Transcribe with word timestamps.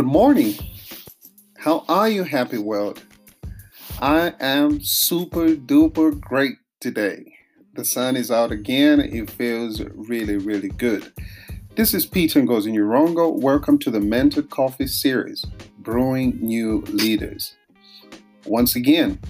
Good 0.00 0.06
morning. 0.06 0.54
How 1.58 1.84
are 1.86 2.08
you, 2.08 2.24
happy 2.24 2.56
world? 2.56 3.02
I 4.00 4.32
am 4.40 4.80
super 4.80 5.48
duper 5.48 6.18
great 6.18 6.56
today. 6.80 7.34
The 7.74 7.84
sun 7.84 8.16
is 8.16 8.30
out 8.30 8.50
again. 8.50 9.00
It 9.00 9.28
feels 9.28 9.82
really, 9.82 10.38
really 10.38 10.70
good. 10.70 11.12
This 11.76 11.92
is 11.92 12.06
Peter 12.06 12.40
Ngozi 12.40 12.72
Welcome 13.42 13.78
to 13.80 13.90
the 13.90 13.98
Mentored 13.98 14.48
Coffee 14.48 14.86
series, 14.86 15.44
Brewing 15.80 16.38
New 16.40 16.80
Leaders. 16.88 17.54
Once 18.46 18.74
again, 18.76 19.20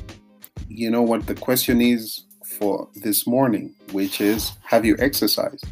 you 0.68 0.88
know 0.88 1.02
what 1.02 1.26
the 1.26 1.34
question 1.34 1.80
is 1.80 2.26
for 2.44 2.88
this 2.94 3.26
morning, 3.26 3.74
which 3.90 4.20
is 4.20 4.52
Have 4.62 4.84
you 4.84 4.94
exercised? 5.00 5.64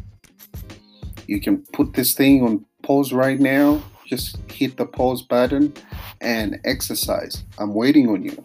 You 1.25 1.39
can 1.39 1.59
put 1.71 1.93
this 1.93 2.13
thing 2.13 2.43
on 2.43 2.65
pause 2.83 3.13
right 3.13 3.39
now 3.39 3.81
just 4.09 4.37
hit 4.51 4.75
the 4.75 4.85
pause 4.85 5.21
button 5.21 5.71
and 6.19 6.59
exercise. 6.65 7.45
I'm 7.59 7.75
waiting 7.75 8.09
on 8.09 8.23
you. 8.23 8.43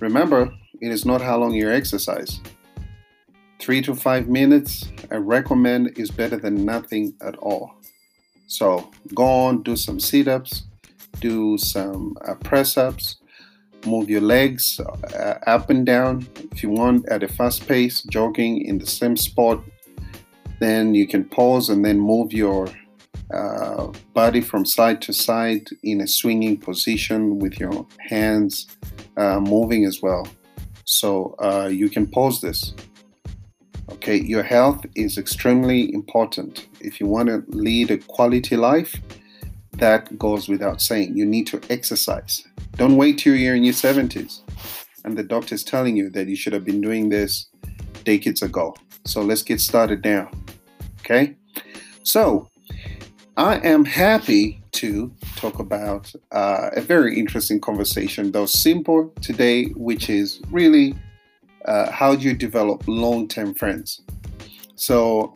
Remember, 0.00 0.52
it 0.80 0.92
is 0.92 1.04
not 1.04 1.20
how 1.20 1.36
long 1.38 1.52
you 1.52 1.70
exercise. 1.70 2.40
Three 3.58 3.82
to 3.82 3.94
five 3.94 4.28
minutes, 4.28 4.88
I 5.10 5.16
recommend, 5.16 5.98
is 5.98 6.10
better 6.10 6.36
than 6.36 6.64
nothing 6.64 7.14
at 7.20 7.36
all. 7.38 7.72
So 8.46 8.88
go 9.14 9.24
on, 9.24 9.62
do 9.64 9.74
some 9.74 9.98
sit 9.98 10.28
ups, 10.28 10.64
do 11.20 11.58
some 11.58 12.16
uh, 12.24 12.34
press 12.34 12.76
ups, 12.76 13.16
move 13.84 14.08
your 14.08 14.20
legs 14.20 14.78
uh, 14.78 15.38
up 15.46 15.70
and 15.70 15.84
down. 15.84 16.28
If 16.52 16.62
you 16.62 16.70
want 16.70 17.08
at 17.08 17.24
a 17.24 17.28
fast 17.28 17.66
pace, 17.66 18.02
jogging 18.02 18.64
in 18.64 18.78
the 18.78 18.86
same 18.86 19.16
spot, 19.16 19.64
then 20.60 20.94
you 20.94 21.08
can 21.08 21.24
pause 21.24 21.68
and 21.68 21.84
then 21.84 21.98
move 21.98 22.32
your 22.32 22.68
uh, 23.32 23.88
body 24.14 24.40
from 24.40 24.64
side 24.64 25.02
to 25.02 25.12
side 25.12 25.68
in 25.82 26.00
a 26.00 26.06
swinging 26.06 26.56
position 26.56 27.38
with 27.38 27.58
your 27.58 27.86
hands 27.98 28.66
uh, 29.16 29.40
moving 29.40 29.84
as 29.84 30.00
well. 30.02 30.26
So 30.84 31.34
uh, 31.42 31.68
you 31.70 31.88
can 31.88 32.06
pause 32.06 32.40
this. 32.40 32.74
Okay, 33.92 34.20
your 34.20 34.42
health 34.42 34.84
is 34.94 35.18
extremely 35.18 35.92
important. 35.92 36.68
If 36.80 37.00
you 37.00 37.06
want 37.06 37.28
to 37.28 37.44
lead 37.48 37.90
a 37.90 37.98
quality 37.98 38.56
life, 38.56 38.94
that 39.74 40.18
goes 40.18 40.48
without 40.48 40.80
saying. 40.80 41.16
You 41.16 41.26
need 41.26 41.46
to 41.48 41.60
exercise. 41.70 42.46
Don't 42.76 42.96
wait 42.96 43.18
till 43.18 43.34
you're 43.34 43.54
in 43.54 43.64
your 43.64 43.74
70s 43.74 44.40
and 45.06 45.16
the 45.16 45.22
doctor's 45.22 45.62
telling 45.62 45.96
you 45.96 46.10
that 46.10 46.26
you 46.26 46.36
should 46.36 46.52
have 46.52 46.64
been 46.64 46.80
doing 46.80 47.08
this 47.08 47.46
decades 48.04 48.42
ago. 48.42 48.74
So 49.06 49.22
let's 49.22 49.42
get 49.42 49.60
started 49.60 50.04
now. 50.04 50.30
Okay? 51.00 51.36
So, 52.02 52.48
I 53.38 53.56
am 53.56 53.84
happy 53.84 54.62
to 54.72 55.12
talk 55.36 55.58
about 55.58 56.10
uh, 56.32 56.70
a 56.72 56.80
very 56.80 57.18
interesting 57.18 57.60
conversation, 57.60 58.32
though 58.32 58.46
simple 58.46 59.12
today, 59.20 59.66
which 59.76 60.08
is 60.08 60.40
really 60.50 60.94
uh, 61.66 61.90
how 61.90 62.16
do 62.16 62.22
you 62.22 62.32
develop 62.32 62.84
long 62.86 63.28
term 63.28 63.52
friends? 63.52 64.00
So, 64.76 65.34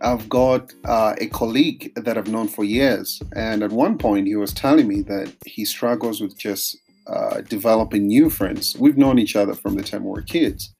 I've 0.00 0.28
got 0.28 0.72
uh, 0.84 1.14
a 1.18 1.26
colleague 1.28 1.92
that 1.96 2.16
I've 2.16 2.28
known 2.28 2.46
for 2.48 2.64
years, 2.64 3.20
and 3.34 3.62
at 3.62 3.70
one 3.70 3.98
point 3.98 4.26
he 4.26 4.36
was 4.36 4.52
telling 4.52 4.86
me 4.86 5.02
that 5.02 5.32
he 5.44 5.64
struggles 5.64 6.20
with 6.20 6.36
just 6.38 6.76
uh, 7.08 7.40
developing 7.42 8.06
new 8.06 8.30
friends. 8.30 8.76
We've 8.78 8.98
known 8.98 9.18
each 9.18 9.36
other 9.36 9.54
from 9.54 9.76
the 9.76 9.82
time 9.82 10.04
we 10.04 10.10
were 10.10 10.22
kids. 10.22 10.74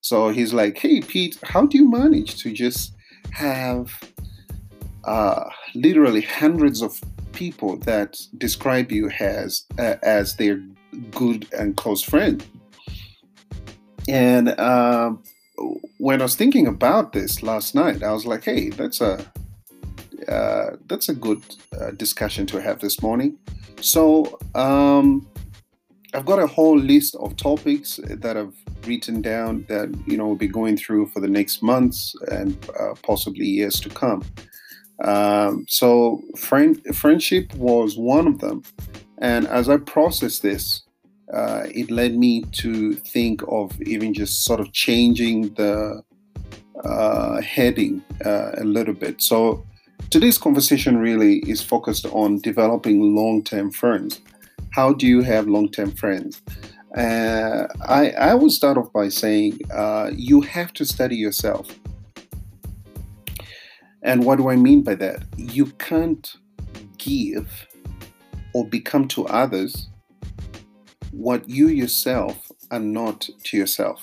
So 0.00 0.30
he's 0.30 0.54
like, 0.54 0.78
Hey, 0.78 1.00
Pete, 1.00 1.38
how 1.42 1.66
do 1.66 1.76
you 1.76 1.90
manage 1.90 2.42
to 2.42 2.52
just 2.52 2.94
have 3.32 3.90
uh, 5.08 5.48
literally 5.74 6.20
hundreds 6.20 6.82
of 6.82 7.00
people 7.32 7.78
that 7.78 8.20
describe 8.36 8.92
you 8.92 9.08
as 9.18 9.64
uh, 9.78 9.96
as 10.02 10.36
their 10.36 10.60
good 11.10 11.46
and 11.58 11.76
close 11.76 12.02
friend. 12.02 12.44
And 14.06 14.48
uh, 14.48 15.12
when 15.98 16.20
I 16.20 16.24
was 16.24 16.36
thinking 16.36 16.66
about 16.66 17.12
this 17.12 17.42
last 17.42 17.74
night, 17.74 18.02
I 18.02 18.12
was 18.12 18.26
like, 18.26 18.44
"Hey, 18.44 18.68
that's 18.68 19.00
a 19.00 19.14
uh, 20.28 20.76
that's 20.88 21.08
a 21.08 21.14
good 21.14 21.42
uh, 21.80 21.92
discussion 21.92 22.46
to 22.46 22.60
have 22.60 22.80
this 22.80 23.00
morning." 23.00 23.38
So 23.80 24.38
um, 24.54 25.26
I've 26.12 26.26
got 26.26 26.38
a 26.38 26.46
whole 26.46 26.78
list 26.78 27.14
of 27.16 27.36
topics 27.36 27.98
that 28.04 28.36
I've 28.36 28.56
written 28.86 29.22
down 29.22 29.64
that 29.68 29.88
you 30.06 30.18
know 30.18 30.26
we'll 30.26 30.36
be 30.36 30.48
going 30.60 30.76
through 30.76 31.06
for 31.06 31.20
the 31.20 31.28
next 31.28 31.62
months 31.62 32.14
and 32.30 32.52
uh, 32.78 32.94
possibly 33.02 33.46
years 33.46 33.80
to 33.80 33.88
come. 33.88 34.22
Um, 35.04 35.64
so 35.68 36.22
friend, 36.36 36.80
friendship 36.94 37.54
was 37.54 37.96
one 37.96 38.26
of 38.26 38.40
them. 38.40 38.62
And 39.18 39.46
as 39.46 39.68
I 39.68 39.76
processed 39.78 40.42
this, 40.42 40.82
uh, 41.32 41.64
it 41.74 41.90
led 41.90 42.16
me 42.16 42.42
to 42.52 42.94
think 42.94 43.42
of 43.48 43.80
even 43.82 44.14
just 44.14 44.44
sort 44.44 44.60
of 44.60 44.72
changing 44.72 45.54
the 45.54 46.02
uh, 46.84 47.40
heading 47.42 48.02
uh, 48.24 48.52
a 48.56 48.64
little 48.64 48.94
bit. 48.94 49.20
So 49.20 49.66
today's 50.10 50.38
conversation 50.38 50.96
really 50.96 51.38
is 51.40 51.60
focused 51.62 52.06
on 52.06 52.40
developing 52.40 53.14
long-term 53.14 53.72
friends. 53.72 54.20
How 54.72 54.92
do 54.92 55.06
you 55.06 55.22
have 55.22 55.48
long-term 55.48 55.92
friends? 55.92 56.40
Uh, 56.96 57.66
I, 57.86 58.10
I 58.10 58.34
will 58.34 58.50
start 58.50 58.78
off 58.78 58.92
by 58.92 59.08
saying 59.08 59.58
uh, 59.74 60.10
you 60.14 60.40
have 60.42 60.72
to 60.74 60.84
study 60.84 61.16
yourself. 61.16 61.68
And 64.02 64.24
what 64.24 64.36
do 64.36 64.48
I 64.48 64.56
mean 64.56 64.82
by 64.82 64.94
that? 64.96 65.24
You 65.36 65.66
can't 65.66 66.36
give 66.98 67.66
or 68.54 68.66
become 68.66 69.08
to 69.08 69.26
others 69.26 69.88
what 71.12 71.48
you 71.48 71.68
yourself 71.68 72.50
are 72.70 72.80
not 72.80 73.28
to 73.44 73.56
yourself. 73.56 74.02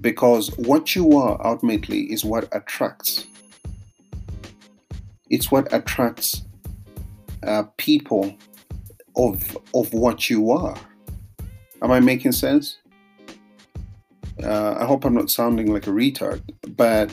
Because 0.00 0.48
what 0.56 0.94
you 0.94 1.16
are 1.16 1.44
ultimately 1.44 2.12
is 2.12 2.24
what 2.24 2.48
attracts. 2.52 3.26
It's 5.28 5.50
what 5.50 5.72
attracts 5.72 6.42
uh, 7.42 7.64
people 7.76 8.36
of 9.16 9.56
of 9.74 9.92
what 9.92 10.30
you 10.30 10.50
are. 10.50 10.76
Am 11.82 11.90
I 11.90 12.00
making 12.00 12.32
sense? 12.32 12.78
Uh, 14.42 14.76
I 14.78 14.84
hope 14.84 15.04
I'm 15.04 15.14
not 15.14 15.30
sounding 15.30 15.72
like 15.72 15.86
a 15.86 15.90
retard, 15.90 16.42
but 16.76 17.10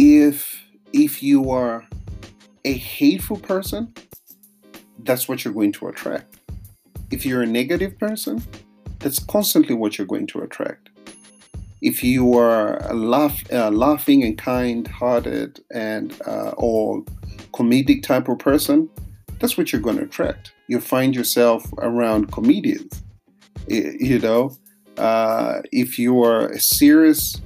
if 0.00 0.62
if 0.94 1.22
you 1.22 1.50
are 1.50 1.86
a 2.64 2.72
hateful 2.72 3.36
person, 3.36 3.92
that's 5.00 5.28
what 5.28 5.44
you're 5.44 5.52
going 5.54 5.72
to 5.72 5.88
attract. 5.88 6.38
If 7.10 7.26
you're 7.26 7.42
a 7.42 7.46
negative 7.46 7.98
person, 7.98 8.42
that's 8.98 9.18
constantly 9.18 9.74
what 9.74 9.98
you're 9.98 10.06
going 10.06 10.26
to 10.28 10.40
attract. 10.40 10.88
If 11.82 12.02
you 12.02 12.34
are 12.38 12.78
a 12.90 12.94
laugh, 12.94 13.44
uh, 13.52 13.70
laughing 13.70 14.22
and 14.24 14.38
kind-hearted 14.38 15.60
and 15.70 16.18
uh, 16.26 16.52
or 16.56 17.02
comedic 17.52 18.02
type 18.02 18.28
of 18.28 18.38
person, 18.38 18.88
that's 19.38 19.58
what 19.58 19.70
you're 19.70 19.82
going 19.82 19.98
to 19.98 20.04
attract. 20.04 20.52
You'll 20.68 20.80
find 20.80 21.14
yourself 21.14 21.62
around 21.78 22.32
comedians. 22.32 23.02
You 23.66 24.18
know, 24.18 24.56
uh, 24.96 25.60
if 25.72 25.98
you 25.98 26.22
are 26.22 26.48
a 26.48 26.60
serious 26.60 27.40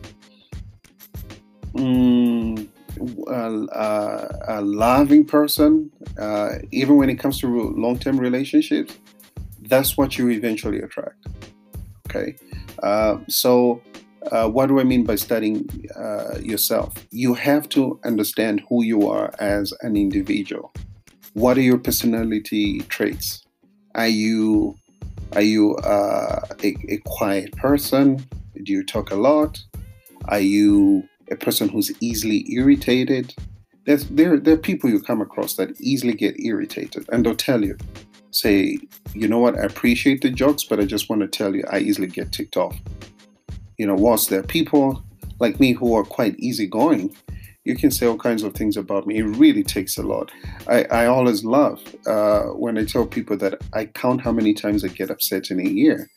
mm, 1.74 2.13
a, 3.28 4.60
loving 4.62 5.24
person, 5.24 5.90
uh, 6.18 6.56
even 6.70 6.96
when 6.96 7.10
it 7.10 7.16
comes 7.16 7.40
to 7.40 7.46
long 7.46 7.98
term 7.98 8.18
relationships, 8.18 8.98
that's 9.62 9.96
what 9.96 10.18
you 10.18 10.30
eventually 10.30 10.80
attract. 10.80 11.26
Okay. 12.08 12.36
Uh, 12.82 13.18
so, 13.28 13.82
uh, 14.30 14.48
what 14.48 14.66
do 14.66 14.80
I 14.80 14.84
mean 14.84 15.04
by 15.04 15.16
studying 15.16 15.68
uh, 15.96 16.38
yourself? 16.38 16.94
You 17.10 17.34
have 17.34 17.68
to 17.70 17.98
understand 18.04 18.62
who 18.68 18.82
you 18.82 19.08
are 19.08 19.32
as 19.38 19.72
an 19.82 19.96
individual. 19.96 20.72
What 21.34 21.58
are 21.58 21.62
your 21.62 21.78
personality 21.78 22.80
traits? 22.82 23.44
Are 23.94 24.08
you 24.08 24.76
are 25.32 25.42
you 25.42 25.74
uh, 25.76 26.40
a, 26.62 26.76
a 26.88 26.98
quiet 27.04 27.56
person? 27.56 28.24
Do 28.62 28.72
you 28.72 28.84
talk 28.84 29.10
a 29.10 29.16
lot? 29.16 29.58
Are 30.26 30.40
you 30.40 31.08
a 31.30 31.36
person 31.36 31.68
who's 31.68 31.92
easily 32.00 32.44
irritated. 32.52 33.34
There's, 33.86 34.06
there, 34.08 34.38
there 34.38 34.54
are 34.54 34.58
people 34.58 34.90
you 34.90 35.00
come 35.00 35.20
across 35.20 35.54
that 35.54 35.78
easily 35.80 36.14
get 36.14 36.40
irritated 36.40 37.06
and 37.10 37.24
they'll 37.24 37.34
tell 37.34 37.64
you, 37.64 37.76
say, 38.30 38.78
you 39.12 39.28
know 39.28 39.38
what, 39.38 39.58
I 39.58 39.62
appreciate 39.62 40.22
the 40.22 40.30
jokes, 40.30 40.64
but 40.64 40.80
I 40.80 40.84
just 40.84 41.08
want 41.08 41.22
to 41.22 41.28
tell 41.28 41.54
you 41.54 41.64
I 41.70 41.78
easily 41.78 42.06
get 42.06 42.32
ticked 42.32 42.56
off. 42.56 42.76
You 43.78 43.86
know, 43.86 43.94
whilst 43.94 44.30
there 44.30 44.40
are 44.40 44.44
people 44.44 45.04
like 45.40 45.60
me 45.60 45.72
who 45.72 45.94
are 45.94 46.04
quite 46.04 46.38
easygoing, 46.38 47.14
you 47.64 47.74
can 47.74 47.90
say 47.90 48.06
all 48.06 48.18
kinds 48.18 48.42
of 48.42 48.54
things 48.54 48.76
about 48.76 49.06
me. 49.06 49.18
It 49.18 49.24
really 49.24 49.62
takes 49.62 49.96
a 49.96 50.02
lot. 50.02 50.30
I, 50.68 50.84
I 50.84 51.06
always 51.06 51.44
love 51.44 51.82
uh, 52.06 52.42
when 52.48 52.78
I 52.78 52.84
tell 52.84 53.06
people 53.06 53.36
that 53.38 53.62
I 53.72 53.86
count 53.86 54.20
how 54.20 54.32
many 54.32 54.54
times 54.54 54.84
I 54.84 54.88
get 54.88 55.10
upset 55.10 55.50
in 55.50 55.60
a 55.60 55.68
year 55.68 56.10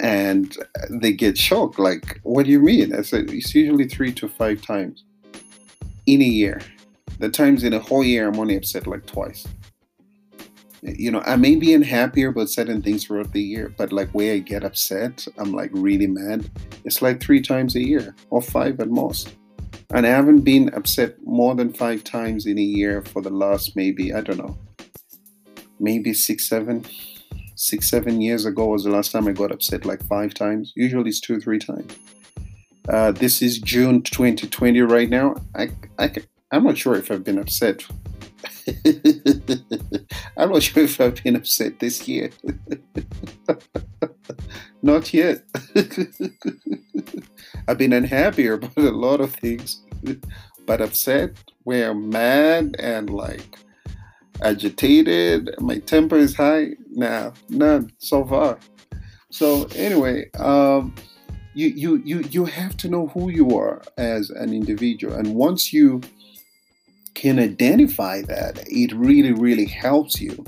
and 0.00 0.56
they 0.88 1.12
get 1.12 1.38
shocked. 1.38 1.78
Like, 1.78 2.20
what 2.22 2.46
do 2.46 2.52
you 2.52 2.60
mean? 2.60 2.94
I 2.94 3.02
said 3.02 3.30
it's 3.30 3.54
usually 3.54 3.86
three 3.86 4.12
to 4.14 4.28
five 4.28 4.62
times 4.62 5.04
in 6.06 6.22
a 6.22 6.24
year. 6.24 6.60
The 7.18 7.28
times 7.28 7.64
in 7.64 7.74
a 7.74 7.78
whole 7.78 8.02
year 8.02 8.28
I'm 8.28 8.38
only 8.38 8.56
upset 8.56 8.86
like 8.86 9.06
twice. 9.06 9.46
You 10.82 11.10
know, 11.10 11.20
I 11.26 11.36
may 11.36 11.56
be 11.56 11.74
unhappy 11.74 12.22
about 12.22 12.48
certain 12.48 12.80
things 12.80 13.04
throughout 13.04 13.32
the 13.32 13.42
year, 13.42 13.74
but 13.76 13.92
like 13.92 14.08
where 14.12 14.32
I 14.32 14.38
get 14.38 14.64
upset, 14.64 15.26
I'm 15.36 15.52
like 15.52 15.70
really 15.74 16.06
mad. 16.06 16.50
It's 16.84 17.02
like 17.02 17.20
three 17.20 17.42
times 17.42 17.76
a 17.76 17.86
year 17.86 18.14
or 18.30 18.40
five 18.40 18.80
at 18.80 18.88
most. 18.88 19.36
And 19.92 20.06
I 20.06 20.10
haven't 20.10 20.40
been 20.40 20.72
upset 20.72 21.16
more 21.22 21.54
than 21.54 21.74
five 21.74 22.02
times 22.04 22.46
in 22.46 22.58
a 22.58 22.62
year 22.62 23.02
for 23.02 23.20
the 23.20 23.30
last 23.30 23.76
maybe, 23.76 24.14
I 24.14 24.22
don't 24.22 24.38
know, 24.38 24.56
maybe 25.78 26.14
six, 26.14 26.48
seven, 26.48 26.86
six, 27.60 27.90
seven 27.90 28.22
years 28.22 28.46
ago 28.46 28.68
was 28.68 28.84
the 28.84 28.90
last 28.90 29.12
time 29.12 29.28
I 29.28 29.32
got 29.32 29.52
upset 29.52 29.84
like 29.84 30.02
five 30.06 30.32
times. 30.32 30.72
Usually 30.74 31.10
it's 31.10 31.20
two 31.20 31.36
or 31.36 31.40
three 31.40 31.58
times. 31.58 31.94
Uh, 32.88 33.12
this 33.12 33.42
is 33.42 33.58
June 33.58 34.00
2020 34.00 34.80
right 34.80 35.10
now. 35.10 35.34
I, 35.54 35.68
I, 35.98 36.10
I'm 36.50 36.64
not 36.64 36.78
sure 36.78 36.96
if 36.96 37.10
I've 37.10 37.22
been 37.22 37.38
upset. 37.38 37.84
I'm 40.38 40.50
not 40.50 40.62
sure 40.62 40.84
if 40.84 40.98
I've 40.98 41.22
been 41.22 41.36
upset 41.36 41.80
this 41.80 42.08
year. 42.08 42.30
not 44.82 45.12
yet. 45.12 45.44
I've 47.68 47.76
been 47.76 47.92
unhappy 47.92 48.46
about 48.46 48.74
a 48.78 48.90
lot 48.90 49.20
of 49.20 49.34
things, 49.34 49.82
but 50.64 50.80
upset 50.80 51.36
where 51.64 51.92
mad 51.92 52.76
and 52.78 53.10
like 53.10 53.58
agitated. 54.42 55.50
My 55.60 55.78
temper 55.78 56.16
is 56.16 56.34
high. 56.34 56.70
Nah, 56.90 57.32
none 57.48 57.92
so 57.98 58.24
far. 58.24 58.58
So 59.30 59.64
anyway, 59.76 60.30
um, 60.38 60.94
you 61.54 61.68
you 61.68 62.02
you 62.04 62.20
you 62.30 62.44
have 62.46 62.76
to 62.78 62.88
know 62.88 63.08
who 63.08 63.30
you 63.30 63.56
are 63.56 63.82
as 63.96 64.30
an 64.30 64.52
individual, 64.52 65.14
and 65.14 65.34
once 65.34 65.72
you 65.72 66.00
can 67.14 67.38
identify 67.38 68.22
that, 68.22 68.60
it 68.66 68.92
really 68.94 69.32
really 69.32 69.66
helps 69.66 70.20
you 70.20 70.44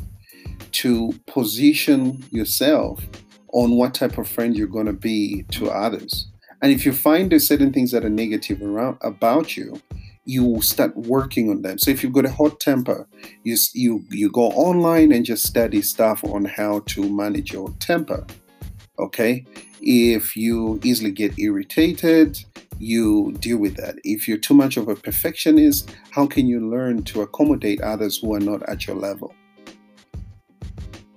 to 0.73 1.13
position 1.27 2.25
yourself 2.31 3.07
on 3.53 3.77
what 3.77 3.95
type 3.95 4.17
of 4.19 4.29
friend 4.29 4.57
you're 4.57 4.67
going 4.67 4.87
to 4.87 4.93
be 4.93 5.45
to 5.51 5.71
others. 5.71 6.29
And 6.63 6.73
if 6.73 6.87
you 6.87 6.93
find 6.93 7.31
there's 7.31 7.47
certain 7.47 7.73
things 7.73 7.91
that 7.91 8.05
are 8.05 8.11
negative 8.11 8.63
around 8.63 8.97
about 9.03 9.57
you, 9.57 9.81
you 10.25 10.61
start 10.63 10.97
working 10.97 11.51
on 11.51 11.63
them. 11.63 11.79
So 11.79 11.91
if 11.91 12.03
you've 12.03 12.13
got 12.13 12.27
a 12.27 12.31
hot 12.31 12.61
temper, 12.61 13.07
you 13.45 13.57
you 13.75 14.05
you 14.11 14.31
go 14.31 14.49
online 14.51 15.13
and 15.13 15.25
just 15.25 15.47
study 15.47 15.83
stuff 15.83 16.25
on 16.25 16.45
how 16.45 16.81
to 16.87 17.09
manage 17.09 17.53
your 17.53 17.71
temper. 17.81 18.27
Okay? 18.99 19.45
If 19.81 20.37
you 20.37 20.79
easily 20.85 21.11
get 21.11 21.39
irritated, 21.39 22.39
you 22.79 23.33
deal 23.41 23.59
with 23.59 23.77
that. 23.77 23.97
If 24.05 24.29
you're 24.29 24.39
too 24.39 24.55
much 24.55 24.77
of 24.77 24.89
a 24.89 24.95
perfectionist, 24.95 25.95
how 26.11 26.27
can 26.27 26.47
you 26.47 26.69
learn 26.69 27.03
to 27.05 27.23
accommodate 27.23 27.81
others 27.81 28.19
who 28.19 28.35
are 28.35 28.41
not 28.41 28.63
at 28.69 28.87
your 28.87 28.97
level? 28.97 29.35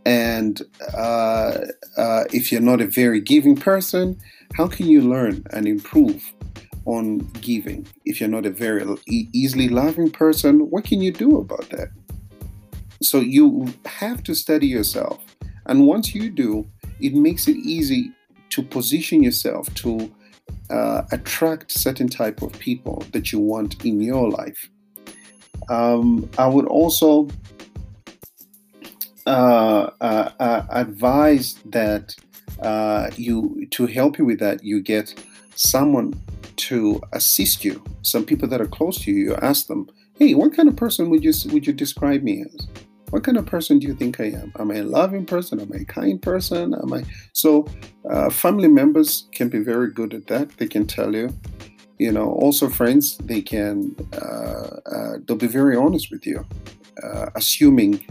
And 0.05 0.61
uh, 0.93 1.57
uh, 1.97 2.23
if 2.31 2.51
you're 2.51 2.61
not 2.61 2.81
a 2.81 2.87
very 2.87 3.19
giving 3.19 3.55
person, 3.55 4.19
how 4.53 4.67
can 4.67 4.85
you 4.87 5.01
learn 5.01 5.43
and 5.51 5.67
improve 5.67 6.33
on 6.85 7.19
giving? 7.41 7.87
If 8.05 8.19
you're 8.19 8.29
not 8.29 8.45
a 8.45 8.51
very 8.51 8.85
easily 9.07 9.69
loving 9.69 10.09
person, 10.11 10.69
what 10.69 10.83
can 10.83 11.01
you 11.01 11.11
do 11.11 11.37
about 11.37 11.69
that? 11.69 11.89
So 13.01 13.19
you 13.19 13.73
have 13.85 14.23
to 14.23 14.35
study 14.35 14.67
yourself. 14.67 15.19
And 15.65 15.87
once 15.87 16.13
you 16.15 16.29
do, 16.29 16.67
it 16.99 17.13
makes 17.13 17.47
it 17.47 17.57
easy 17.57 18.11
to 18.49 18.63
position 18.63 19.23
yourself 19.23 19.73
to 19.75 20.11
uh, 20.69 21.03
attract 21.11 21.71
certain 21.71 22.07
type 22.07 22.41
of 22.41 22.51
people 22.53 23.03
that 23.11 23.31
you 23.31 23.39
want 23.39 23.83
in 23.83 23.99
your 24.01 24.29
life. 24.29 24.69
Um, 25.69 26.29
I 26.37 26.47
would 26.47 26.67
also 26.67 27.27
uh, 29.25 29.89
uh, 29.99 30.29
uh 30.39 30.65
advise 30.69 31.55
that 31.65 32.15
uh, 32.61 33.09
you 33.17 33.65
to 33.71 33.87
help 33.87 34.17
you 34.17 34.25
with 34.25 34.39
that, 34.39 34.63
you 34.63 34.81
get 34.81 35.13
someone 35.55 36.13
to 36.57 37.01
assist 37.13 37.65
you. 37.65 37.83
Some 38.01 38.25
people 38.25 38.47
that 38.49 38.61
are 38.61 38.67
close 38.67 38.99
to 38.99 39.11
you, 39.11 39.25
you 39.25 39.35
ask 39.35 39.67
them, 39.67 39.89
"Hey, 40.17 40.33
what 40.33 40.53
kind 40.55 40.69
of 40.69 40.75
person 40.75 41.09
would 41.09 41.23
you 41.23 41.33
would 41.51 41.67
you 41.67 41.73
describe 41.73 42.23
me 42.23 42.43
as? 42.43 42.67
What 43.11 43.23
kind 43.23 43.37
of 43.37 43.45
person 43.45 43.79
do 43.79 43.87
you 43.87 43.93
think 43.93 44.19
I 44.19 44.25
am? 44.25 44.51
Am 44.59 44.71
I 44.71 44.75
a 44.75 44.83
loving 44.83 45.25
person? 45.25 45.59
Am 45.59 45.71
I 45.73 45.77
a 45.77 45.85
kind 45.85 46.21
person? 46.21 46.73
Am 46.73 46.93
I?" 46.93 47.03
So, 47.33 47.67
uh, 48.09 48.29
family 48.29 48.67
members 48.67 49.27
can 49.31 49.49
be 49.49 49.59
very 49.59 49.91
good 49.91 50.13
at 50.13 50.27
that. 50.27 50.57
They 50.57 50.67
can 50.67 50.85
tell 50.85 51.15
you. 51.15 51.29
You 51.97 52.11
know, 52.11 52.29
also 52.29 52.67
friends, 52.67 53.17
they 53.19 53.41
can 53.41 53.95
uh, 54.13 54.67
uh, 54.95 55.17
they'll 55.25 55.37
be 55.37 55.47
very 55.47 55.77
honest 55.77 56.11
with 56.11 56.25
you, 56.25 56.45
uh, 57.01 57.27
assuming 57.35 58.03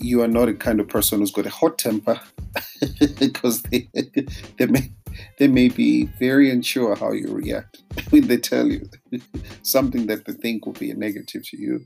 you 0.00 0.22
are 0.22 0.28
not 0.28 0.48
a 0.48 0.54
kind 0.54 0.80
of 0.80 0.88
person 0.88 1.20
who's 1.20 1.30
got 1.30 1.46
a 1.46 1.50
hot 1.50 1.78
temper 1.78 2.20
because 3.18 3.62
they, 3.62 3.88
they 4.58 4.66
may 4.66 4.90
they 5.38 5.48
may 5.48 5.68
be 5.68 6.06
very 6.18 6.50
unsure 6.50 6.94
how 6.94 7.12
you 7.12 7.28
react 7.28 7.82
when 8.10 8.26
they 8.26 8.36
tell 8.36 8.66
you 8.66 8.88
something 9.62 10.06
that 10.06 10.24
they 10.24 10.32
think 10.32 10.66
will 10.66 10.72
be 10.74 10.90
a 10.90 10.94
negative 10.94 11.44
to 11.46 11.56
you. 11.56 11.84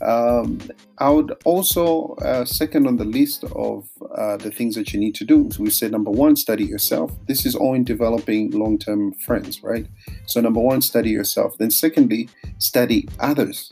Um, 0.00 0.60
I 0.98 1.10
would 1.10 1.32
also 1.44 2.14
uh, 2.14 2.44
second 2.44 2.88
on 2.88 2.96
the 2.96 3.04
list 3.04 3.44
of 3.44 3.88
uh, 4.16 4.36
the 4.36 4.50
things 4.50 4.74
that 4.74 4.92
you 4.92 4.98
need 4.98 5.14
to 5.16 5.24
do. 5.24 5.48
So 5.52 5.62
we 5.62 5.70
said 5.70 5.92
number 5.92 6.10
one, 6.10 6.34
study 6.34 6.64
yourself. 6.64 7.12
This 7.26 7.46
is 7.46 7.54
all 7.54 7.74
in 7.74 7.84
developing 7.84 8.50
long-term 8.50 9.14
friends, 9.14 9.62
right? 9.62 9.86
So 10.26 10.40
number 10.40 10.60
one, 10.60 10.82
study 10.82 11.10
yourself. 11.10 11.56
Then 11.58 11.70
secondly, 11.70 12.28
study 12.58 13.08
others. 13.20 13.70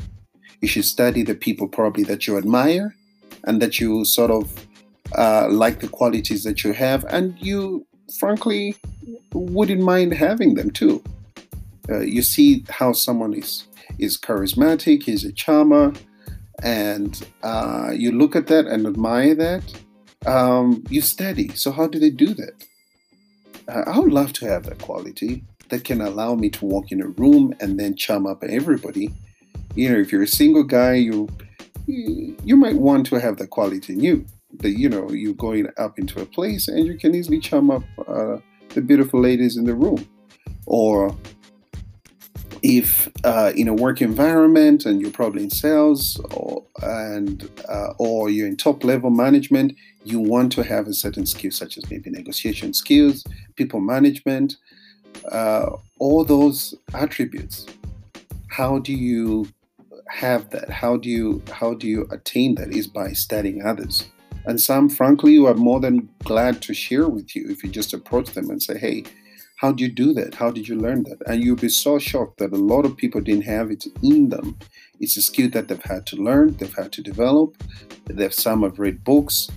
You 0.60 0.68
should 0.68 0.84
study 0.84 1.24
the 1.24 1.34
people 1.34 1.66
probably 1.66 2.04
that 2.04 2.26
you 2.26 2.38
admire 2.38 2.94
and 3.44 3.60
that 3.60 3.80
you 3.80 4.04
sort 4.04 4.30
of 4.30 4.66
uh, 5.16 5.48
like 5.50 5.80
the 5.80 5.88
qualities 5.88 6.44
that 6.44 6.62
you 6.62 6.72
have, 6.72 7.04
and 7.08 7.34
you 7.40 7.84
frankly 8.18 8.76
wouldn't 9.32 9.82
mind 9.82 10.14
having 10.14 10.54
them 10.54 10.70
too. 10.70 11.02
Uh, 11.88 12.00
you 12.00 12.22
see 12.22 12.64
how 12.68 12.92
someone 12.92 13.34
is 13.34 13.66
is 13.98 14.16
charismatic, 14.18 15.02
he's 15.02 15.24
a 15.24 15.32
charmer, 15.32 15.92
and 16.62 17.26
uh, 17.42 17.90
you 17.92 18.12
look 18.12 18.36
at 18.36 18.46
that 18.46 18.66
and 18.66 18.86
admire 18.86 19.34
that. 19.34 19.62
Um, 20.26 20.84
you 20.90 21.00
study. 21.00 21.48
So 21.54 21.72
how 21.72 21.86
do 21.86 21.98
they 21.98 22.10
do 22.10 22.34
that? 22.34 22.64
Uh, 23.68 23.84
I 23.86 23.98
would 23.98 24.12
love 24.12 24.32
to 24.34 24.46
have 24.46 24.64
that 24.64 24.78
quality 24.78 25.42
that 25.70 25.84
can 25.84 26.00
allow 26.00 26.34
me 26.34 26.50
to 26.50 26.64
walk 26.64 26.92
in 26.92 27.00
a 27.00 27.08
room 27.08 27.54
and 27.60 27.78
then 27.78 27.96
charm 27.96 28.26
up 28.26 28.42
everybody. 28.44 29.12
You 29.74 29.90
know, 29.90 29.98
if 29.98 30.12
you're 30.12 30.22
a 30.22 30.28
single 30.28 30.64
guy, 30.64 30.94
you 30.94 31.28
you 31.86 32.56
might 32.56 32.76
want 32.76 33.06
to 33.06 33.16
have 33.16 33.38
that 33.38 33.50
quality 33.50 33.94
in 33.94 34.00
you. 34.00 34.24
That 34.60 34.78
you 34.78 34.88
know 34.88 35.10
you're 35.10 35.34
going 35.34 35.68
up 35.76 35.98
into 35.98 36.20
a 36.20 36.26
place 36.26 36.68
and 36.68 36.86
you 36.86 36.96
can 36.96 37.14
easily 37.14 37.40
chum 37.40 37.70
up 37.70 37.82
uh, 38.06 38.36
the 38.70 38.80
beautiful 38.80 39.20
ladies 39.20 39.56
in 39.56 39.64
the 39.64 39.74
room, 39.74 40.06
or 40.66 41.16
if 42.62 43.08
uh, 43.24 43.52
in 43.56 43.68
a 43.68 43.74
work 43.74 44.02
environment 44.02 44.84
and 44.84 45.00
you're 45.00 45.10
probably 45.10 45.44
in 45.44 45.50
sales 45.50 46.20
or 46.34 46.64
and 46.82 47.48
uh, 47.68 47.92
or 47.98 48.30
you're 48.30 48.46
in 48.46 48.56
top 48.56 48.84
level 48.84 49.10
management, 49.10 49.74
you 50.04 50.20
want 50.20 50.52
to 50.52 50.62
have 50.62 50.86
a 50.86 50.94
certain 50.94 51.26
skill 51.26 51.50
such 51.50 51.78
as 51.78 51.90
maybe 51.90 52.10
negotiation 52.10 52.72
skills, 52.74 53.24
people 53.56 53.80
management, 53.80 54.56
uh, 55.32 55.70
all 55.98 56.24
those 56.24 56.74
attributes. 56.94 57.66
How 58.48 58.78
do 58.78 58.92
you 58.92 59.48
have 60.08 60.50
that? 60.50 60.68
How 60.70 60.96
do 60.96 61.08
you 61.08 61.42
how 61.50 61.74
do 61.74 61.86
you 61.86 62.06
attain 62.10 62.56
that? 62.56 62.72
Is 62.74 62.86
by 62.86 63.12
studying 63.12 63.64
others. 63.64 64.10
And 64.46 64.60
some, 64.60 64.88
frankly, 64.88 65.32
you 65.32 65.46
are 65.46 65.54
more 65.54 65.80
than 65.80 66.08
glad 66.24 66.62
to 66.62 66.74
share 66.74 67.08
with 67.08 67.36
you 67.36 67.46
if 67.48 67.62
you 67.62 67.70
just 67.70 67.92
approach 67.92 68.30
them 68.32 68.50
and 68.50 68.62
say, 68.62 68.78
"Hey, 68.78 69.04
how 69.56 69.72
do 69.72 69.84
you 69.84 69.90
do 69.90 70.12
that? 70.14 70.34
How 70.34 70.50
did 70.50 70.68
you 70.68 70.76
learn 70.76 71.04
that?" 71.04 71.18
And 71.26 71.42
you'll 71.42 71.56
be 71.56 71.68
so 71.68 71.98
shocked 71.98 72.38
that 72.38 72.52
a 72.52 72.56
lot 72.56 72.84
of 72.84 72.96
people 72.96 73.20
didn't 73.20 73.44
have 73.44 73.70
it 73.70 73.84
in 74.02 74.30
them. 74.30 74.58
It's 74.98 75.16
a 75.16 75.22
skill 75.22 75.50
that 75.50 75.68
they've 75.68 75.82
had 75.82 76.06
to 76.06 76.16
learn, 76.16 76.56
they've 76.56 76.74
had 76.74 76.92
to 76.92 77.02
develop. 77.02 77.56
They've 78.06 78.34
some 78.34 78.62
have 78.62 78.78
read 78.78 79.04
books 79.04 79.48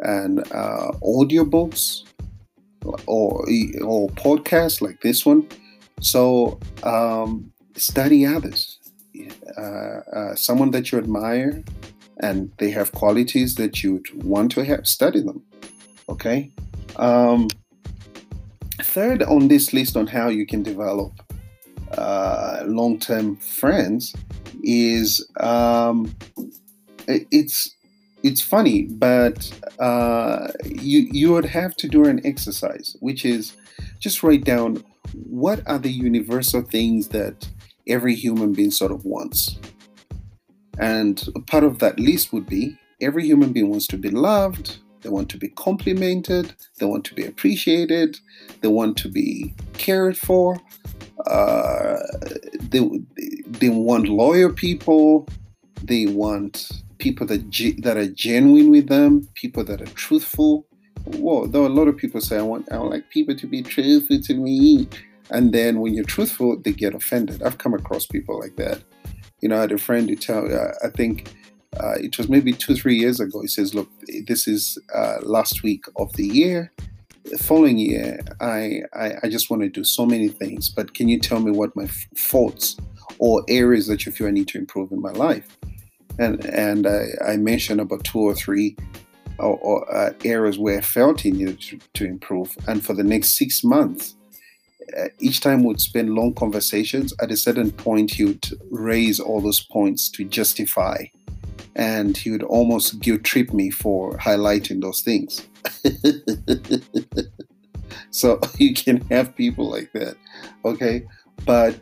and 0.00 0.40
uh, 0.52 0.90
audio 1.02 1.44
books 1.44 2.04
or 3.06 3.44
or 3.82 4.08
podcasts 4.10 4.80
like 4.82 5.00
this 5.00 5.24
one. 5.24 5.46
So 6.00 6.58
um, 6.82 7.52
study 7.76 8.26
others 8.26 8.78
uh, 9.56 9.60
uh, 9.60 10.34
someone 10.34 10.70
that 10.70 10.90
you 10.90 10.98
admire 10.98 11.62
and 12.22 12.52
they 12.58 12.70
have 12.70 12.92
qualities 12.92 13.56
that 13.56 13.82
you 13.82 13.94
would 13.94 14.24
want 14.24 14.52
to 14.52 14.64
have, 14.64 14.86
study 14.86 15.20
them. 15.20 15.42
Okay. 16.08 16.50
Um, 16.96 17.48
third 18.80 19.22
on 19.22 19.48
this 19.48 19.72
list 19.72 19.96
on 19.96 20.06
how 20.06 20.28
you 20.28 20.46
can 20.46 20.62
develop 20.62 21.12
uh, 21.96 22.62
long-term 22.66 23.36
friends 23.36 24.14
is 24.62 25.26
um, 25.40 26.14
it's 27.06 27.74
it's 28.22 28.40
funny, 28.40 28.84
but 28.84 29.52
uh, 29.80 30.48
you 30.64 31.08
you 31.10 31.32
would 31.32 31.44
have 31.44 31.74
to 31.76 31.88
do 31.88 32.04
an 32.04 32.24
exercise, 32.24 32.96
which 33.00 33.24
is 33.24 33.56
just 33.98 34.22
write 34.22 34.44
down 34.44 34.82
what 35.28 35.60
are 35.66 35.78
the 35.78 35.90
universal 35.90 36.62
things 36.62 37.08
that 37.08 37.48
every 37.88 38.14
human 38.14 38.52
being 38.52 38.70
sort 38.70 38.92
of 38.92 39.04
wants. 39.04 39.58
And 40.78 41.22
part 41.46 41.64
of 41.64 41.78
that 41.80 41.98
list 41.98 42.32
would 42.32 42.46
be 42.46 42.76
every 43.00 43.24
human 43.24 43.52
being 43.52 43.68
wants 43.68 43.86
to 43.88 43.98
be 43.98 44.10
loved, 44.10 44.78
they 45.02 45.08
want 45.08 45.28
to 45.30 45.36
be 45.36 45.48
complimented, 45.48 46.54
they 46.78 46.86
want 46.86 47.04
to 47.06 47.14
be 47.14 47.24
appreciated, 47.24 48.18
they 48.60 48.68
want 48.68 48.96
to 48.98 49.08
be 49.08 49.52
cared 49.74 50.16
for, 50.16 50.60
uh, 51.26 51.98
they, 52.60 52.88
they 53.46 53.68
want 53.68 54.08
loyal 54.08 54.52
people, 54.52 55.28
they 55.82 56.06
want 56.06 56.70
people 56.98 57.26
that, 57.26 57.50
that 57.82 57.96
are 57.96 58.08
genuine 58.08 58.70
with 58.70 58.88
them, 58.88 59.28
people 59.34 59.64
that 59.64 59.82
are 59.82 59.86
truthful. 59.86 60.64
Whoa, 61.04 61.48
though 61.48 61.66
a 61.66 61.68
lot 61.68 61.88
of 61.88 61.96
people 61.96 62.20
say, 62.20 62.38
I 62.38 62.42
want, 62.42 62.70
I 62.70 62.76
like 62.76 63.10
people 63.10 63.34
to 63.34 63.46
be 63.46 63.62
truthful 63.62 64.20
to 64.20 64.34
me. 64.34 64.88
And 65.30 65.52
then 65.52 65.80
when 65.80 65.94
you're 65.94 66.04
truthful, 66.04 66.60
they 66.60 66.72
get 66.72 66.94
offended. 66.94 67.42
I've 67.42 67.58
come 67.58 67.74
across 67.74 68.06
people 68.06 68.38
like 68.38 68.54
that. 68.56 68.82
You 69.42 69.48
know, 69.48 69.58
I 69.58 69.62
had 69.62 69.72
a 69.72 69.78
friend 69.78 70.08
who 70.08 70.16
tell, 70.16 70.46
uh, 70.46 70.72
I 70.84 70.88
think 70.88 71.34
uh, 71.78 71.94
it 71.96 72.16
was 72.16 72.28
maybe 72.28 72.52
two, 72.52 72.72
or 72.72 72.76
three 72.76 72.96
years 72.96 73.20
ago. 73.20 73.40
He 73.42 73.48
says, 73.48 73.74
look, 73.74 73.90
this 74.26 74.46
is 74.46 74.78
uh, 74.94 75.18
last 75.22 75.62
week 75.62 75.84
of 75.96 76.12
the 76.14 76.26
year. 76.26 76.72
The 77.24 77.38
following 77.38 77.78
year, 77.78 78.20
I, 78.40 78.82
I, 78.94 79.12
I 79.24 79.28
just 79.28 79.50
want 79.50 79.62
to 79.62 79.68
do 79.68 79.84
so 79.84 80.06
many 80.06 80.28
things, 80.28 80.68
but 80.68 80.94
can 80.94 81.08
you 81.08 81.18
tell 81.18 81.40
me 81.40 81.50
what 81.50 81.74
my 81.76 81.84
f- 81.84 82.06
faults 82.16 82.76
or 83.18 83.44
areas 83.48 83.86
that 83.88 84.06
you 84.06 84.12
feel 84.12 84.28
I 84.28 84.30
need 84.30 84.48
to 84.48 84.58
improve 84.58 84.92
in 84.92 85.00
my 85.00 85.12
life? 85.12 85.58
And, 86.18 86.44
and 86.46 86.86
I, 86.86 87.06
I 87.26 87.36
mentioned 87.36 87.80
about 87.80 88.04
two 88.04 88.20
or 88.20 88.34
three 88.34 88.76
or, 89.38 89.56
or 89.58 89.94
uh, 89.94 90.12
areas 90.24 90.58
where 90.58 90.78
I 90.78 90.82
felt 90.82 91.20
he 91.20 91.30
needed 91.30 91.60
to, 91.62 91.78
to 91.94 92.04
improve. 92.04 92.56
And 92.68 92.84
for 92.84 92.94
the 92.94 93.04
next 93.04 93.36
six 93.36 93.64
months, 93.64 94.16
each 95.18 95.40
time 95.40 95.64
we'd 95.64 95.80
spend 95.80 96.14
long 96.14 96.34
conversations. 96.34 97.14
At 97.20 97.30
a 97.30 97.36
certain 97.36 97.70
point, 97.70 98.12
he 98.12 98.24
would 98.24 98.48
raise 98.70 99.20
all 99.20 99.40
those 99.40 99.60
points 99.60 100.08
to 100.10 100.24
justify, 100.24 101.04
and 101.74 102.16
he 102.16 102.30
would 102.30 102.42
almost 102.42 103.00
guilt 103.00 103.24
trip 103.24 103.52
me 103.52 103.70
for 103.70 104.16
highlighting 104.18 104.80
those 104.80 105.00
things. 105.00 105.46
so 108.10 108.40
you 108.58 108.74
can 108.74 109.00
have 109.08 109.36
people 109.36 109.70
like 109.70 109.92
that, 109.92 110.16
okay? 110.64 111.06
But 111.44 111.78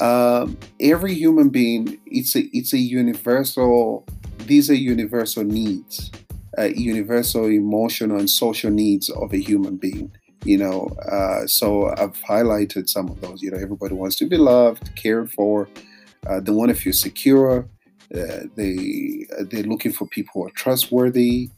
um, 0.00 0.58
every 0.80 1.14
human 1.14 1.48
being, 1.48 1.98
it's 2.06 2.36
a 2.36 2.44
it's 2.56 2.72
a 2.72 2.78
universal. 2.78 4.04
These 4.38 4.70
are 4.70 4.74
universal 4.74 5.44
needs, 5.44 6.10
uh, 6.58 6.64
universal 6.64 7.46
emotional 7.46 8.18
and 8.18 8.30
social 8.30 8.70
needs 8.70 9.10
of 9.10 9.32
a 9.32 9.38
human 9.38 9.76
being 9.76 10.12
you 10.44 10.58
know 10.58 10.88
uh, 11.10 11.46
so 11.46 11.88
i've 11.96 12.16
highlighted 12.22 12.88
some 12.88 13.08
of 13.08 13.20
those 13.20 13.42
you 13.42 13.50
know 13.50 13.58
everybody 13.58 13.94
wants 13.94 14.16
to 14.16 14.26
be 14.26 14.36
loved 14.36 14.94
cared 14.96 15.30
for 15.32 15.68
uh, 16.28 16.40
they 16.40 16.52
want 16.52 16.68
to 16.68 16.74
feel 16.74 16.92
secure 16.92 17.68
uh, 18.14 18.40
they 18.54 19.26
they're 19.50 19.64
looking 19.64 19.92
for 19.92 20.06
people 20.08 20.30
who 20.34 20.46
are 20.46 20.52
trustworthy 20.52 21.48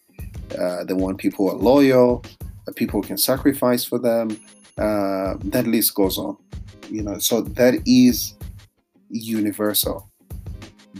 uh, 0.58 0.84
they 0.84 0.94
want 0.94 1.18
people 1.18 1.48
who 1.48 1.56
are 1.56 1.60
loyal 1.60 2.24
uh, 2.66 2.72
people 2.76 3.00
who 3.00 3.06
can 3.06 3.18
sacrifice 3.18 3.84
for 3.84 3.98
them 3.98 4.30
uh, 4.78 5.34
that 5.44 5.66
list 5.66 5.94
goes 5.94 6.18
on 6.18 6.36
you 6.88 7.02
know 7.02 7.18
so 7.18 7.40
that 7.40 7.74
is 7.86 8.34
universal. 9.10 10.10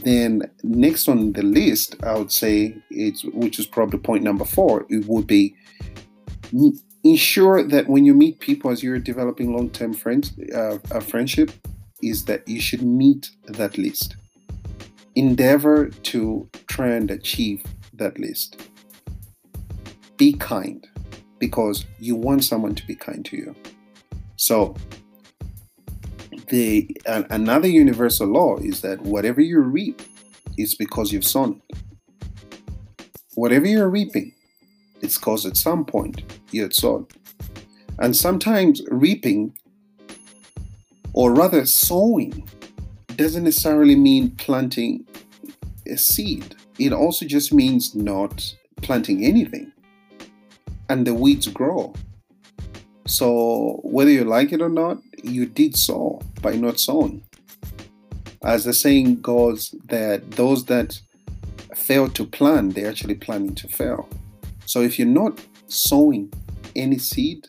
Then 0.03 0.49
next 0.63 1.09
on 1.09 1.33
the 1.33 1.43
list 1.43 1.95
i 2.03 2.15
would 2.15 2.31
say 2.31 2.73
it's 2.89 3.25
which 3.25 3.59
is 3.59 3.65
probably 3.65 3.99
point 3.99 4.23
number 4.23 4.45
four 4.45 4.85
it 4.87 5.05
would 5.07 5.27
be 5.27 5.53
ensure 7.03 7.63
that 7.63 7.87
when 7.87 8.05
you 8.05 8.13
meet 8.13 8.39
people 8.39 8.71
as 8.71 8.83
you're 8.83 8.99
developing 8.99 9.53
long-term 9.55 9.93
friends 9.93 10.33
uh, 10.53 10.77
a 10.91 11.01
friendship 11.01 11.51
is 12.01 12.25
that 12.25 12.47
you 12.47 12.61
should 12.61 12.81
meet 12.81 13.29
that 13.47 13.77
list. 13.77 14.15
Endeavor 15.15 15.89
to 16.03 16.49
try 16.67 16.89
and 16.89 17.11
achieve 17.11 17.63
that 17.93 18.17
list. 18.19 18.69
Be 20.17 20.33
kind 20.33 20.85
because 21.39 21.85
you 21.99 22.15
want 22.15 22.43
someone 22.43 22.75
to 22.75 22.85
be 22.85 22.95
kind 22.95 23.25
to 23.25 23.37
you. 23.37 23.55
So 24.35 24.75
the 26.47 26.89
uh, 27.05 27.23
another 27.29 27.67
universal 27.67 28.27
law 28.27 28.57
is 28.57 28.81
that 28.81 29.01
whatever 29.01 29.41
you 29.41 29.59
reap 29.59 30.01
is 30.57 30.75
because 30.75 31.11
you've 31.11 31.25
sown 31.25 31.61
it. 31.69 31.77
Whatever 33.35 33.67
you're 33.67 33.89
reaping 33.89 34.33
it's 35.01 35.17
because 35.17 35.45
at 35.45 35.57
some 35.57 35.85
point 35.85 36.23
you 36.51 36.61
had 36.61 36.73
sown. 36.73 37.07
And 37.99 38.15
sometimes 38.15 38.81
reaping, 38.89 39.53
or 41.13 41.33
rather 41.33 41.65
sowing, 41.65 42.47
doesn't 43.15 43.43
necessarily 43.43 43.95
mean 43.95 44.31
planting 44.31 45.05
a 45.85 45.97
seed. 45.97 46.55
It 46.77 46.93
also 46.93 47.25
just 47.25 47.53
means 47.53 47.93
not 47.93 48.55
planting 48.81 49.25
anything. 49.25 49.71
And 50.87 51.05
the 51.05 51.13
weeds 51.13 51.47
grow. 51.47 51.93
So, 53.05 53.81
whether 53.83 54.11
you 54.11 54.23
like 54.23 54.53
it 54.53 54.61
or 54.61 54.69
not, 54.69 54.99
you 55.23 55.45
did 55.45 55.75
sow 55.75 56.21
by 56.41 56.55
not 56.55 56.79
sowing. 56.79 57.23
As 58.43 58.63
the 58.63 58.73
saying 58.73 59.21
goes, 59.21 59.75
that 59.85 60.31
those 60.31 60.65
that 60.65 61.01
fail 61.75 62.07
to 62.09 62.25
plan, 62.25 62.69
they're 62.69 62.89
actually 62.89 63.15
planning 63.15 63.55
to 63.55 63.67
fail. 63.67 64.07
So 64.69 64.83
if 64.83 64.99
you're 64.99 65.07
not 65.07 65.43
sowing 65.65 66.31
any 66.75 66.99
seed, 66.99 67.47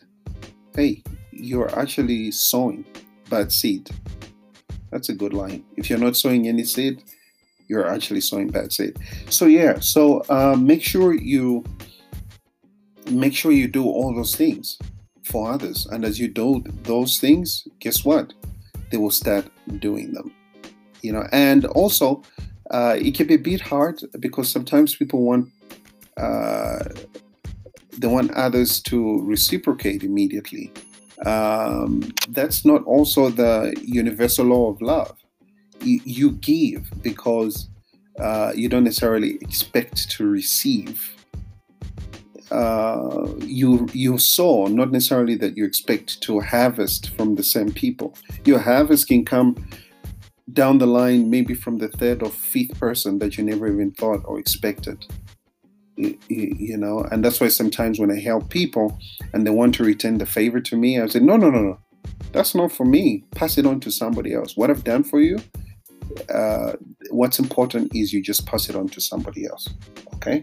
hey, 0.75 1.03
you're 1.31 1.69
actually 1.77 2.31
sowing 2.31 2.83
bad 3.29 3.51
seed. 3.51 3.91
That's 4.89 5.09
a 5.09 5.13
good 5.13 5.31
line. 5.31 5.63
If 5.77 5.87
you're 5.87 5.99
not 5.99 6.17
sowing 6.17 6.47
any 6.47 6.63
seed, 6.63 7.03
you're 7.67 7.87
actually 7.87 8.21
sowing 8.21 8.47
bad 8.47 8.73
seed. 8.73 8.97
So 9.29 9.45
yeah, 9.45 9.77
so 9.79 10.21
uh, 10.29 10.55
make 10.55 10.81
sure 10.81 11.13
you 11.13 11.63
make 13.11 13.35
sure 13.35 13.51
you 13.51 13.67
do 13.67 13.85
all 13.85 14.15
those 14.15 14.35
things 14.35 14.79
for 15.23 15.51
others, 15.51 15.85
and 15.91 16.03
as 16.03 16.19
you 16.19 16.27
do 16.27 16.63
those 16.81 17.19
things, 17.19 17.67
guess 17.79 18.03
what? 18.03 18.33
They 18.89 18.97
will 18.97 19.11
start 19.11 19.45
doing 19.77 20.13
them. 20.13 20.33
You 21.03 21.11
know, 21.11 21.27
and 21.31 21.65
also 21.65 22.23
uh, 22.71 22.97
it 22.99 23.13
can 23.13 23.27
be 23.27 23.35
a 23.35 23.45
bit 23.51 23.61
hard 23.61 24.01
because 24.19 24.49
sometimes 24.49 24.95
people 24.95 25.21
want 25.21 25.49
uh, 26.21 26.83
they 27.97 28.07
want 28.07 28.31
others 28.31 28.79
to 28.81 29.21
reciprocate 29.23 30.03
immediately. 30.03 30.71
Um, 31.25 32.11
that's 32.29 32.65
not 32.65 32.83
also 32.85 33.29
the 33.29 33.75
universal 33.81 34.45
law 34.45 34.69
of 34.71 34.81
love. 34.81 35.15
You, 35.81 35.99
you 36.03 36.31
give 36.31 36.89
because 37.01 37.69
uh, 38.19 38.53
you 38.55 38.69
don't 38.69 38.83
necessarily 38.83 39.35
expect 39.41 40.09
to 40.11 40.27
receive. 40.27 41.15
Uh, 42.49 43.27
you 43.39 43.87
you 43.93 44.17
sow, 44.17 44.65
not 44.65 44.91
necessarily 44.91 45.35
that 45.35 45.55
you 45.55 45.63
expect 45.63 46.21
to 46.21 46.41
harvest 46.41 47.15
from 47.15 47.35
the 47.35 47.43
same 47.43 47.71
people. 47.71 48.13
Your 48.43 48.59
harvest 48.59 49.07
can 49.07 49.23
come 49.23 49.55
down 50.51 50.77
the 50.77 50.87
line, 50.87 51.29
maybe 51.29 51.53
from 51.53 51.77
the 51.77 51.87
third 51.87 52.21
or 52.21 52.29
fifth 52.29 52.77
person 52.77 53.19
that 53.19 53.37
you 53.37 53.43
never 53.43 53.71
even 53.71 53.91
thought 53.91 54.21
or 54.25 54.37
expected 54.37 55.05
you 56.29 56.77
know 56.77 56.99
and 57.11 57.23
that's 57.23 57.39
why 57.39 57.47
sometimes 57.47 57.99
when 57.99 58.11
i 58.11 58.19
help 58.19 58.49
people 58.49 58.97
and 59.33 59.45
they 59.45 59.51
want 59.51 59.75
to 59.75 59.83
return 59.83 60.17
the 60.17 60.25
favor 60.25 60.59
to 60.59 60.75
me 60.75 60.99
i 60.99 61.07
say 61.07 61.19
no 61.19 61.37
no 61.37 61.49
no 61.49 61.61
no. 61.61 61.77
That's 62.31 62.55
not 62.55 62.71
for 62.71 62.85
me. 62.85 63.25
Pass 63.35 63.57
it 63.57 63.65
on 63.65 63.79
to 63.81 63.91
somebody 63.91 64.33
else. 64.33 64.57
What 64.57 64.69
i've 64.69 64.83
done 64.83 65.03
for 65.03 65.19
you 65.19 65.37
uh, 66.33 66.73
what's 67.09 67.39
important 67.39 67.95
is 67.95 68.13
you 68.13 68.21
just 68.21 68.45
pass 68.45 68.69
it 68.69 68.75
on 68.75 68.87
to 68.89 69.01
somebody 69.01 69.45
else. 69.45 69.67
Okay? 70.15 70.41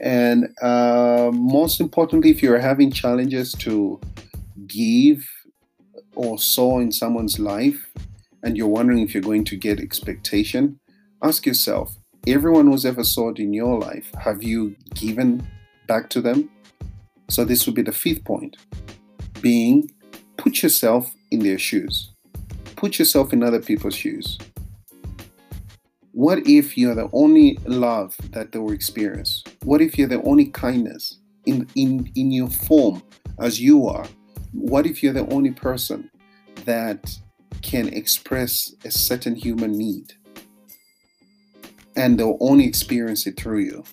And 0.00 0.48
uh, 0.62 1.30
most 1.32 1.80
importantly 1.80 2.30
if 2.30 2.42
you're 2.42 2.58
having 2.58 2.90
challenges 2.90 3.52
to 3.60 4.00
give 4.66 5.28
or 6.14 6.38
sow 6.38 6.78
in 6.78 6.92
someone's 6.92 7.38
life 7.38 7.90
and 8.42 8.56
you're 8.56 8.68
wondering 8.68 9.00
if 9.00 9.12
you're 9.14 9.22
going 9.22 9.44
to 9.44 9.56
get 9.56 9.80
expectation 9.80 10.78
ask 11.22 11.44
yourself 11.44 11.96
everyone 12.26 12.66
who's 12.66 12.84
ever 12.84 13.04
sowed 13.04 13.38
in 13.38 13.52
your 13.52 13.78
life, 13.78 14.10
have 14.18 14.42
you 14.42 14.76
given 14.94 15.46
back 15.86 16.10
to 16.10 16.20
them? 16.20 16.50
So 17.28 17.44
this 17.44 17.66
would 17.66 17.74
be 17.74 17.82
the 17.82 17.92
fifth 17.92 18.24
point, 18.24 18.56
being 19.40 19.90
put 20.36 20.62
yourself 20.62 21.12
in 21.30 21.40
their 21.40 21.58
shoes. 21.58 22.10
Put 22.76 22.98
yourself 22.98 23.32
in 23.32 23.42
other 23.42 23.60
people's 23.60 23.94
shoes. 23.94 24.38
What 26.12 26.46
if 26.46 26.76
you're 26.76 26.94
the 26.94 27.08
only 27.12 27.58
love 27.66 28.16
that 28.32 28.52
they 28.52 28.58
will 28.58 28.72
experience? 28.72 29.44
What 29.64 29.80
if 29.80 29.96
you're 29.96 30.08
the 30.08 30.22
only 30.22 30.46
kindness 30.46 31.18
in, 31.46 31.68
in, 31.74 32.10
in 32.16 32.30
your 32.30 32.48
form 32.48 33.02
as 33.38 33.60
you 33.60 33.86
are? 33.86 34.06
What 34.52 34.86
if 34.86 35.02
you're 35.02 35.12
the 35.12 35.28
only 35.32 35.52
person 35.52 36.10
that 36.64 37.16
can 37.62 37.88
express 37.88 38.74
a 38.84 38.90
certain 38.90 39.34
human 39.34 39.72
need? 39.72 40.14
And 42.00 42.18
they'll 42.18 42.38
only 42.40 42.66
experience 42.66 43.26
it 43.26 43.36
through 43.38 43.60
you. 43.60 43.84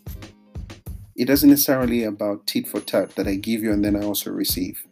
It 1.16 1.26
doesn't 1.26 1.50
necessarily 1.50 2.04
about 2.04 2.48
tit 2.48 2.68
for 2.68 2.80
tat 2.80 3.16
that 3.16 3.28
I 3.28 3.36
give 3.36 3.64
you 3.64 3.72
and 3.72 3.84
then 3.84 3.96
I 3.96 4.04
also 4.06 4.32
receive. 4.32 4.84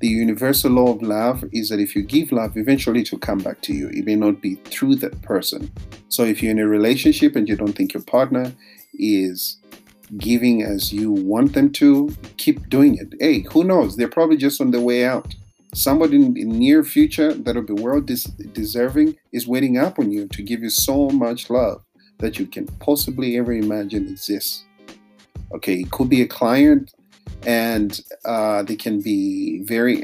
the 0.00 0.08
universal 0.08 0.70
law 0.70 0.94
of 0.94 1.02
love 1.02 1.44
is 1.52 1.68
that 1.68 1.78
if 1.78 1.94
you 1.94 2.02
give 2.02 2.32
love, 2.32 2.56
eventually 2.56 3.02
it 3.02 3.12
will 3.12 3.18
come 3.18 3.38
back 3.38 3.60
to 3.60 3.74
you. 3.74 3.88
It 3.90 4.06
may 4.06 4.16
not 4.16 4.40
be 4.40 4.54
through 4.64 4.96
that 4.96 5.20
person. 5.20 5.70
So 6.08 6.24
if 6.24 6.42
you're 6.42 6.52
in 6.52 6.58
a 6.58 6.66
relationship 6.66 7.36
and 7.36 7.46
you 7.46 7.54
don't 7.54 7.74
think 7.74 7.92
your 7.92 8.02
partner 8.02 8.54
is 8.94 9.58
giving 10.16 10.62
as 10.62 10.90
you 10.92 11.12
want 11.12 11.52
them 11.52 11.70
to, 11.72 12.16
keep 12.38 12.70
doing 12.70 12.96
it. 12.96 13.14
Hey, 13.20 13.44
who 13.52 13.62
knows? 13.62 13.96
They're 13.96 14.08
probably 14.08 14.38
just 14.38 14.60
on 14.60 14.70
the 14.70 14.80
way 14.80 15.04
out. 15.04 15.34
Somebody 15.74 16.16
in 16.16 16.34
the 16.34 16.44
near 16.44 16.82
future 16.82 17.32
that'll 17.34 17.62
be 17.62 17.74
well 17.74 18.00
des- 18.00 18.32
deserving 18.52 19.16
is 19.32 19.46
waiting 19.46 19.76
up 19.76 19.98
on 19.98 20.10
you 20.10 20.26
to 20.28 20.42
give 20.42 20.62
you 20.62 20.70
so 20.70 21.10
much 21.10 21.50
love 21.50 21.84
that 22.20 22.38
you 22.38 22.46
can 22.46 22.66
possibly 22.78 23.36
ever 23.36 23.52
imagine 23.52 24.06
exists. 24.06 24.64
Okay, 25.52 25.80
it 25.80 25.90
could 25.90 26.08
be 26.08 26.22
a 26.22 26.28
client 26.28 26.92
and 27.46 28.00
uh, 28.24 28.62
they 28.62 28.76
can 28.76 29.00
be 29.00 29.62
very 29.64 30.02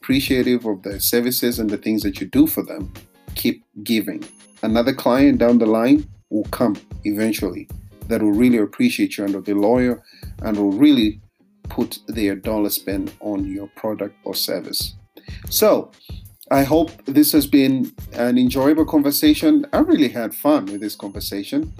appreciative 0.00 0.66
of 0.66 0.82
the 0.82 1.00
services 1.00 1.58
and 1.58 1.70
the 1.70 1.76
things 1.76 2.02
that 2.02 2.20
you 2.20 2.26
do 2.26 2.46
for 2.46 2.62
them. 2.62 2.92
Keep 3.34 3.64
giving. 3.82 4.24
Another 4.62 4.94
client 4.94 5.38
down 5.38 5.58
the 5.58 5.66
line 5.66 6.08
will 6.30 6.44
come 6.44 6.76
eventually 7.04 7.68
that 8.08 8.22
will 8.22 8.32
really 8.32 8.58
appreciate 8.58 9.16
you 9.16 9.24
and 9.24 9.34
will 9.34 9.42
be 9.42 9.54
loyal 9.54 10.02
and 10.42 10.56
will 10.56 10.72
really 10.72 11.20
put 11.68 11.98
their 12.08 12.34
dollar 12.34 12.70
spend 12.70 13.12
on 13.20 13.44
your 13.44 13.68
product 13.76 14.14
or 14.24 14.34
service. 14.34 14.94
So, 15.48 15.90
I 16.52 16.64
hope 16.64 16.90
this 17.06 17.32
has 17.32 17.46
been 17.46 17.90
an 18.12 18.36
enjoyable 18.36 18.84
conversation. 18.84 19.64
I 19.72 19.78
really 19.78 20.10
had 20.10 20.34
fun 20.34 20.66
with 20.66 20.82
this 20.82 20.94
conversation. 20.94 21.72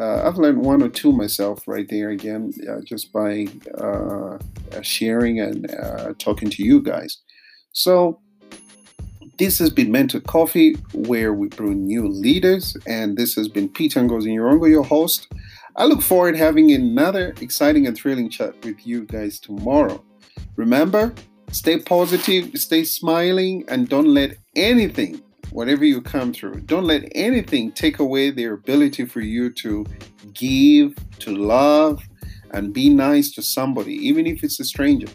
Uh, 0.00 0.26
I've 0.26 0.36
learned 0.36 0.62
one 0.62 0.82
or 0.82 0.88
two 0.88 1.12
myself 1.12 1.62
right 1.68 1.88
there 1.88 2.10
again, 2.10 2.52
uh, 2.68 2.80
just 2.84 3.12
by 3.12 3.46
uh, 3.78 4.38
sharing 4.82 5.38
and 5.38 5.72
uh, 5.72 6.12
talking 6.18 6.50
to 6.50 6.64
you 6.64 6.82
guys. 6.82 7.18
So, 7.70 8.18
this 9.38 9.60
has 9.60 9.70
been 9.70 9.92
Mentor 9.92 10.20
Coffee, 10.20 10.74
where 10.92 11.32
we 11.32 11.46
brew 11.46 11.74
new 11.74 12.08
leaders, 12.08 12.76
and 12.84 13.16
this 13.16 13.36
has 13.36 13.46
been 13.46 13.68
Peter 13.68 14.00
Ngozi 14.00 14.34
your 14.34 14.82
host. 14.82 15.28
I 15.76 15.84
look 15.84 16.02
forward 16.02 16.32
to 16.32 16.38
having 16.38 16.72
another 16.72 17.32
exciting 17.40 17.86
and 17.86 17.96
thrilling 17.96 18.28
chat 18.28 18.56
with 18.64 18.84
you 18.84 19.04
guys 19.04 19.38
tomorrow. 19.38 20.02
Remember, 20.56 21.14
stay 21.50 21.78
positive, 21.78 22.50
stay 22.58 22.84
smiling, 22.84 23.64
and 23.68 23.88
don't 23.88 24.08
let 24.08 24.36
anything, 24.54 25.22
whatever 25.50 25.84
you 25.84 26.00
come 26.00 26.32
through, 26.32 26.60
don't 26.60 26.84
let 26.84 27.08
anything 27.14 27.72
take 27.72 27.98
away 27.98 28.30
their 28.30 28.54
ability 28.54 29.04
for 29.06 29.20
you 29.20 29.50
to 29.54 29.86
give, 30.34 30.94
to 31.20 31.34
love, 31.34 32.02
and 32.50 32.72
be 32.72 32.88
nice 32.88 33.30
to 33.32 33.42
somebody, 33.42 33.94
even 33.94 34.26
if 34.26 34.42
it's 34.42 34.60
a 34.60 34.64
stranger. 34.64 35.08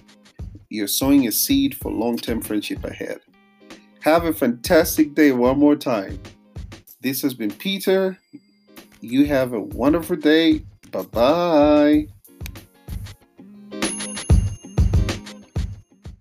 You're 0.69 0.88
sowing 0.88 1.27
a 1.27 1.31
seed 1.31 1.75
for 1.75 1.91
long 1.91 2.17
term 2.17 2.41
friendship 2.41 2.83
ahead. 2.85 3.19
Have 4.01 4.25
a 4.25 4.33
fantastic 4.33 5.13
day 5.13 5.31
one 5.31 5.59
more 5.59 5.75
time. 5.75 6.19
This 7.01 7.21
has 7.21 7.33
been 7.33 7.51
Peter. 7.51 8.17
You 9.01 9.25
have 9.25 9.53
a 9.53 9.59
wonderful 9.59 10.15
day. 10.15 10.63
Bye 10.91 11.03
bye. 11.03 12.07